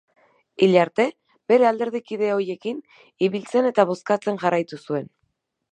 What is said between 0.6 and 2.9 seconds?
Hil arte, bere alderdikide ohiekin